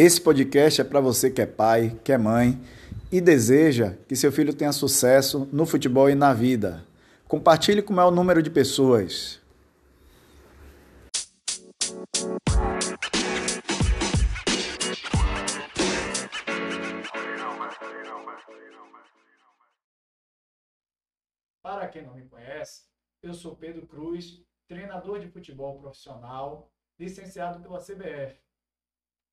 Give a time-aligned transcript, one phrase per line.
[0.00, 2.56] Esse podcast é para você que é pai, que é mãe
[3.10, 6.86] e deseja que seu filho tenha sucesso no futebol e na vida.
[7.26, 9.40] Compartilhe com o maior número de pessoas.
[21.60, 22.82] Para quem não me conhece,
[23.20, 26.70] eu sou Pedro Cruz, treinador de futebol profissional,
[27.00, 28.47] licenciado pela CBF.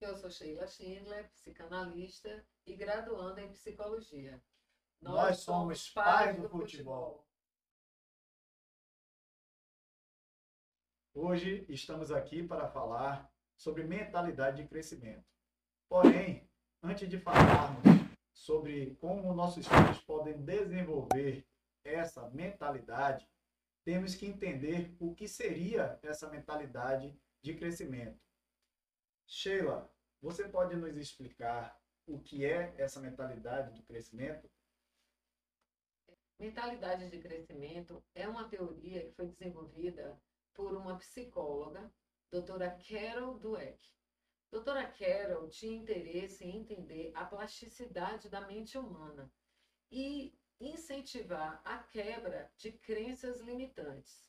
[0.00, 4.42] Eu sou Sheila Schindler, psicanalista e graduanda em psicologia.
[5.00, 7.26] Nós somos pais do futebol.
[11.14, 15.24] Hoje estamos aqui para falar sobre mentalidade de crescimento.
[15.88, 16.50] Porém,
[16.82, 17.84] antes de falarmos
[18.32, 21.46] sobre como nossos filhos podem desenvolver
[21.84, 23.28] essa mentalidade,
[23.84, 28.23] temos que entender o que seria essa mentalidade de crescimento.
[29.26, 34.50] Sheila, você pode nos explicar o que é essa mentalidade de crescimento?
[36.38, 40.20] Mentalidade de crescimento é uma teoria que foi desenvolvida
[40.52, 41.92] por uma psicóloga,
[42.30, 43.78] doutora Carol Dweck.
[44.50, 49.32] Doutora Carol tinha interesse em entender a plasticidade da mente humana
[49.90, 54.24] e incentivar a quebra de crenças limitantes.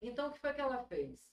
[0.00, 1.32] Então, o que foi que ela fez?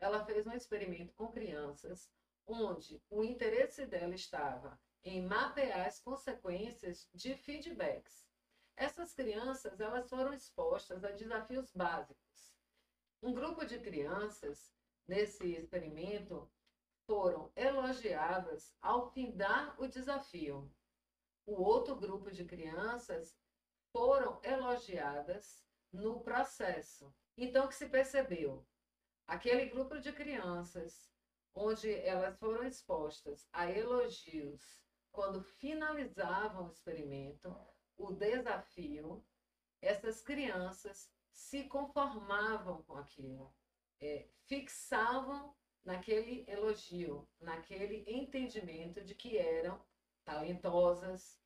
[0.00, 2.10] Ela fez um experimento com crianças,
[2.48, 8.26] onde o interesse dela estava em mapear as consequências de feedbacks.
[8.74, 12.52] Essas crianças, elas foram expostas a desafios básicos.
[13.22, 14.72] Um grupo de crianças,
[15.06, 16.50] nesse experimento,
[17.06, 20.70] foram elogiadas ao findar o desafio.
[21.46, 23.36] O outro grupo de crianças
[23.92, 27.12] foram elogiadas no processo.
[27.36, 28.66] Então, o que se percebeu?
[29.26, 31.10] Aquele grupo de crianças,
[31.58, 37.54] onde elas foram expostas a elogios quando finalizavam o experimento,
[37.96, 39.24] o desafio,
[39.82, 43.52] essas crianças se conformavam com aquilo,
[44.00, 45.54] é, fixavam
[45.84, 49.82] naquele elogio, naquele entendimento de que eram
[50.24, 51.40] talentosas,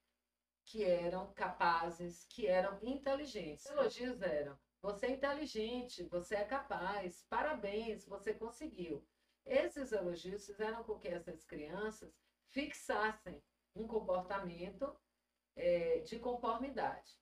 [0.64, 3.64] que eram capazes, que eram inteligentes.
[3.64, 9.06] Os elogios eram: você é inteligente, você é capaz, parabéns, você conseguiu.
[9.44, 12.12] Esses elogios fizeram com que essas crianças
[12.50, 13.42] fixassem
[13.74, 14.94] um comportamento
[15.56, 17.18] é, de conformidade.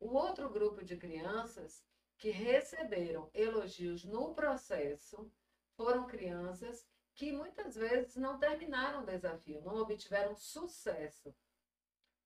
[0.00, 1.84] O outro grupo de crianças
[2.16, 5.30] que receberam elogios no processo
[5.76, 11.34] foram crianças que muitas vezes não terminaram o desafio, não obtiveram sucesso.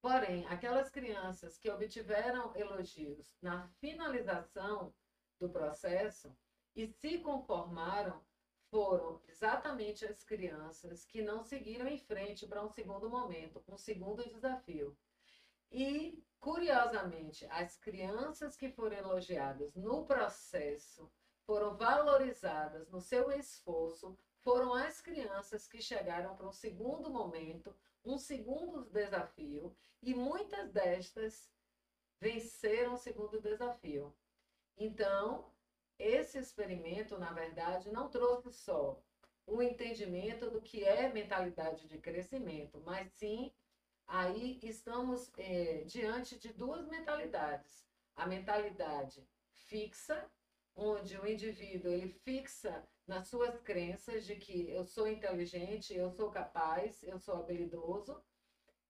[0.02, 4.94] Porém, aquelas crianças que obtiveram elogios na finalização
[5.38, 6.36] do processo
[6.74, 8.22] e se conformaram
[8.72, 14.24] foram exatamente as crianças que não seguiram em frente para um segundo momento, um segundo
[14.24, 14.96] desafio.
[15.70, 21.12] E, curiosamente, as crianças que foram elogiadas no processo
[21.44, 28.16] foram valorizadas no seu esforço, foram as crianças que chegaram para um segundo momento, um
[28.16, 31.46] segundo desafio, e muitas destas
[32.18, 34.16] venceram o segundo desafio.
[34.78, 35.51] Então,
[35.98, 39.00] esse experimento, na verdade, não trouxe só
[39.46, 43.52] o entendimento do que é mentalidade de crescimento, mas sim
[44.06, 47.84] aí estamos é, diante de duas mentalidades.
[48.14, 50.30] A mentalidade fixa,
[50.76, 56.30] onde o indivíduo ele fixa nas suas crenças de que eu sou inteligente, eu sou
[56.30, 58.22] capaz, eu sou habilidoso,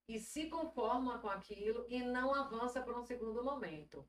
[0.09, 4.07] e se conforma com aquilo e não avança para um segundo momento.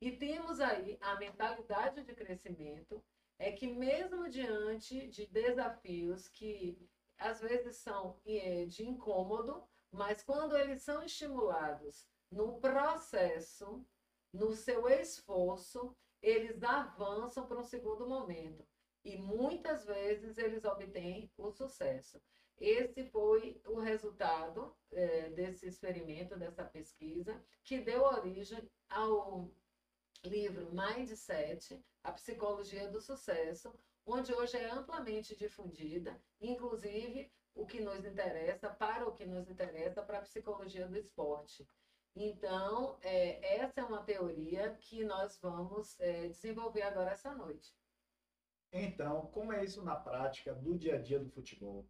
[0.00, 3.02] E temos aí a mentalidade de crescimento,
[3.38, 6.78] é que mesmo diante de desafios que
[7.16, 13.84] às vezes são é, de incômodo, mas quando eles são estimulados no processo,
[14.32, 18.64] no seu esforço, eles avançam para um segundo momento.
[19.04, 22.20] E muitas vezes eles obtêm o sucesso.
[22.60, 29.50] Esse foi o resultado é, desse experimento, dessa pesquisa, que deu origem ao
[30.24, 33.72] livro Mindset, A Psicologia do Sucesso,
[34.04, 40.02] onde hoje é amplamente difundida, inclusive o que nos interessa, para o que nos interessa,
[40.02, 41.68] para a psicologia do esporte.
[42.14, 47.76] Então, é, essa é uma teoria que nós vamos é, desenvolver agora essa noite.
[48.72, 51.86] Então, como é isso na prática do dia a dia do futebol?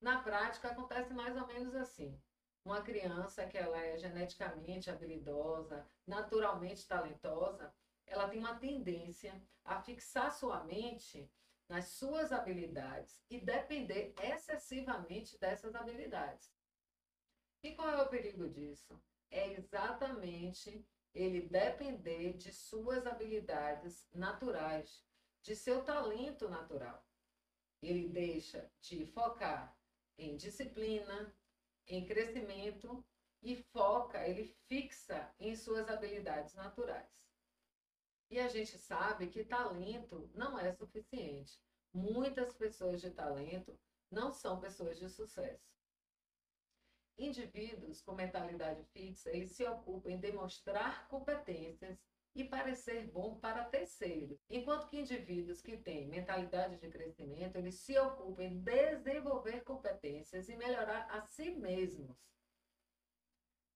[0.00, 2.20] Na prática, acontece mais ou menos assim.
[2.64, 7.74] Uma criança que ela é geneticamente habilidosa, naturalmente talentosa,
[8.06, 11.30] ela tem uma tendência a fixar sua mente
[11.68, 16.52] nas suas habilidades e depender excessivamente dessas habilidades.
[17.62, 19.00] E qual é o perigo disso?
[19.30, 25.04] É exatamente ele depender de suas habilidades naturais,
[25.42, 27.06] de seu talento natural.
[27.82, 29.76] Ele deixa de focar
[30.18, 31.34] em disciplina,
[31.86, 33.04] em crescimento
[33.42, 37.12] e foca, ele fixa em suas habilidades naturais.
[38.30, 41.60] E a gente sabe que talento não é suficiente.
[41.92, 43.78] Muitas pessoas de talento
[44.10, 45.72] não são pessoas de sucesso.
[47.16, 51.96] Indivíduos com mentalidade fixa, eles se ocupam em demonstrar competências
[52.34, 57.96] e parecer bom para terceiros, enquanto que indivíduos que têm mentalidade de crescimento, eles se
[57.98, 62.16] ocupam em desenvolver competências e melhorar a si mesmos.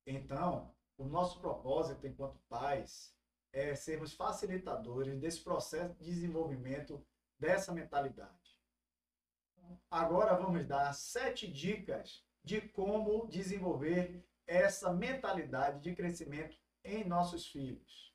[0.04, 3.14] Então, o nosso propósito enquanto pais
[3.52, 7.04] é sermos facilitadores desse processo de desenvolvimento
[7.38, 8.58] dessa mentalidade.
[9.90, 18.07] Agora vamos dar sete dicas de como desenvolver essa mentalidade de crescimento em nossos filhos.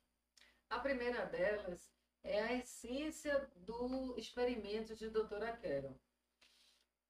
[0.68, 5.98] A primeira delas é a essência do experimento de doutora Carol.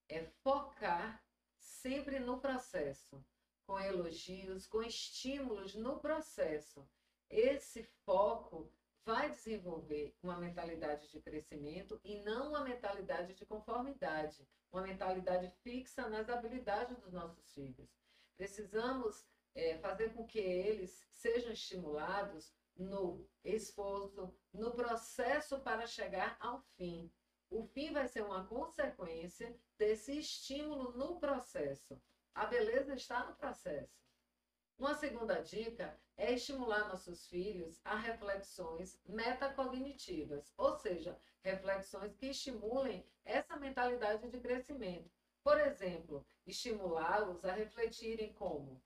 [0.07, 1.23] É focar
[1.57, 3.23] sempre no processo,
[3.65, 6.87] com elogios, com estímulos no processo
[7.29, 8.71] esse foco
[9.03, 16.09] vai desenvolver uma mentalidade de crescimento e não uma mentalidade de conformidade, uma mentalidade fixa
[16.09, 17.89] nas habilidades dos nossos filhos.
[18.35, 26.61] Precisamos é, fazer com que eles sejam estimulados no esforço, no processo para chegar ao
[26.77, 27.11] fim.
[27.49, 32.01] O fim vai ser uma consequência desse estímulo no processo.
[32.33, 34.03] A beleza está no processo.
[34.77, 43.05] Uma segunda dica é estimular nossos filhos a reflexões metacognitivas, ou seja, reflexões que estimulem
[43.23, 45.09] essa mentalidade de crescimento.
[45.41, 48.81] Por exemplo, estimulá-los a refletirem como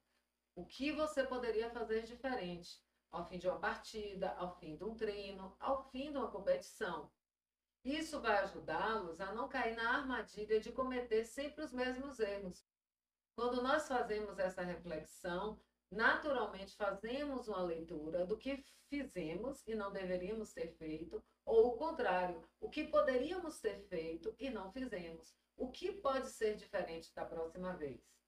[0.54, 4.96] o que você poderia fazer diferente ao fim de uma partida, ao fim de um
[4.96, 7.12] treino, ao fim de uma competição.
[7.84, 12.66] Isso vai ajudá-los a não cair na armadilha de cometer sempre os mesmos erros.
[13.36, 15.60] Quando nós fazemos essa reflexão,
[15.90, 22.44] naturalmente fazemos uma leitura do que fizemos e não deveríamos ter feito, ou o contrário,
[22.60, 25.34] o que poderíamos ter feito e não fizemos.
[25.56, 28.19] O que pode ser diferente da próxima vez?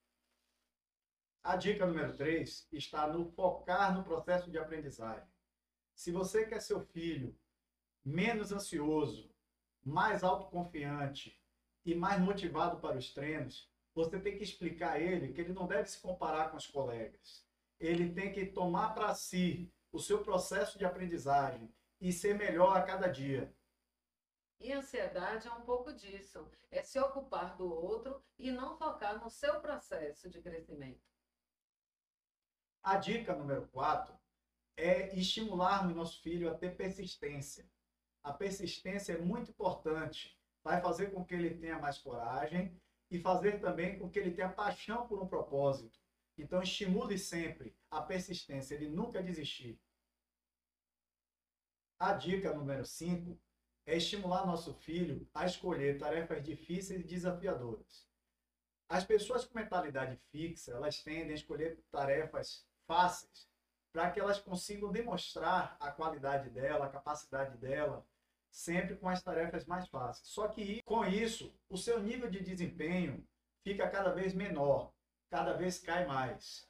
[1.44, 5.28] A dica número 3 está no focar no processo de aprendizagem.
[5.94, 7.36] Se você quer seu filho
[8.04, 9.34] menos ansioso,
[9.84, 11.40] mais autoconfiante
[11.86, 15.68] e mais motivado para os treinos, você tem que explicar a ele que ele não
[15.68, 17.46] deve se comparar com os colegas
[17.82, 22.84] ele tem que tomar para si o seu processo de aprendizagem e ser melhor a
[22.84, 23.54] cada dia.
[24.60, 29.32] E ansiedade é um pouco disso, é se ocupar do outro e não focar no
[29.32, 31.02] seu processo de crescimento.
[32.84, 34.12] A dica número 4
[34.76, 37.70] é estimularmos nosso filho a ter persistência.
[38.24, 42.76] A persistência é muito importante, vai fazer com que ele tenha mais coragem
[43.12, 46.00] e fazer também com que ele tenha paixão por um propósito.
[46.36, 49.80] Então, estimule sempre a persistência, ele nunca desistir.
[52.00, 53.40] A dica número 5
[53.86, 58.10] é estimular nosso filho a escolher tarefas difíceis e desafiadoras.
[58.90, 63.48] As pessoas com mentalidade fixa, elas tendem a escolher tarefas fáceis
[63.94, 68.06] para que elas consigam demonstrar a qualidade dela, a capacidade dela,
[68.50, 70.28] sempre com as tarefas mais fáceis.
[70.28, 73.26] Só que com isso, o seu nível de desempenho
[73.64, 74.92] fica cada vez menor
[75.30, 76.68] cada vez cai mais.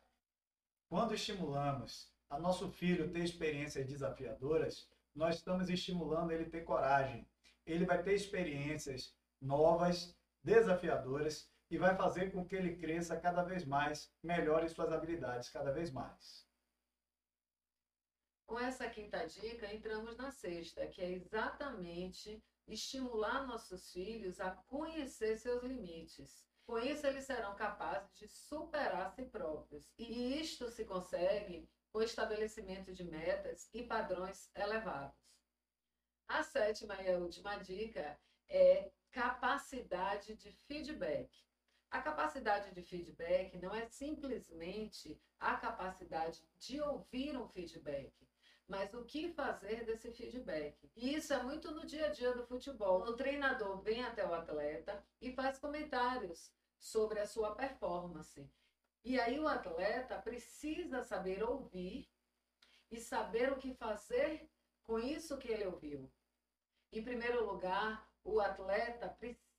[0.88, 7.28] Quando estimulamos a nosso filho ter experiências desafiadoras, nós estamos estimulando ele ter coragem.
[7.66, 13.64] Ele vai ter experiências novas, desafiadoras e vai fazer com que ele cresça cada vez
[13.64, 16.46] mais, melhore suas habilidades cada vez mais.
[18.46, 25.38] Com essa quinta dica, entramos na sexta, que é exatamente estimular nossos filhos a conhecer
[25.38, 26.46] seus limites.
[26.66, 29.90] Com isso, eles serão capazes de superar si próprios.
[29.98, 35.16] E isto se consegue com o estabelecimento de metas e padrões elevados.
[36.28, 41.30] A sétima e a última dica é capacidade de feedback.
[41.92, 48.14] A capacidade de feedback não é simplesmente a capacidade de ouvir um feedback,
[48.66, 50.90] mas o que fazer desse feedback.
[50.96, 53.02] E isso é muito no dia a dia do futebol.
[53.02, 58.50] O treinador vem até o atleta e faz comentários sobre a sua performance.
[59.04, 62.10] E aí o atleta precisa saber ouvir
[62.90, 64.50] e saber o que fazer
[64.84, 66.10] com isso que ele ouviu.
[66.90, 69.51] Em primeiro lugar, o atleta precisa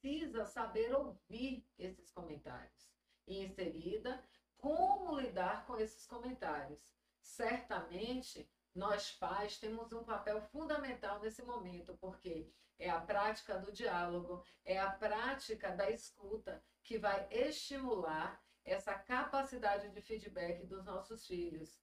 [0.53, 2.91] saber ouvir esses comentários.
[3.27, 4.23] E em seguida,
[4.57, 6.95] como lidar com esses comentários.
[7.21, 14.45] Certamente, nós pais temos um papel fundamental nesse momento, porque é a prática do diálogo,
[14.65, 21.81] é a prática da escuta que vai estimular essa capacidade de feedback dos nossos filhos.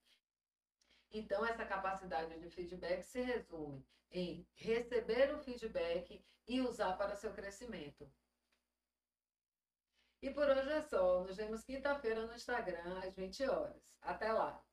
[1.12, 7.34] Então, essa capacidade de feedback se resume em receber o feedback e usar para seu
[7.34, 8.12] crescimento.
[10.22, 11.24] E por hoje é só.
[11.24, 13.82] Nos vemos quinta-feira no Instagram, às 20 horas.
[14.02, 14.64] Até lá.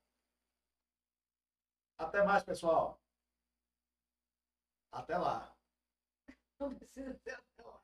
[1.97, 3.01] Até mais, pessoal.
[4.91, 5.55] Até lá.
[6.59, 7.81] Não precisa ser até lá.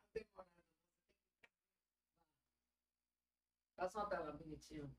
[3.76, 4.96] Faça uma tela bonitinho.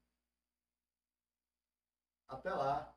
[2.29, 2.95] Até lá.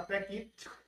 [0.00, 0.79] Até quinta.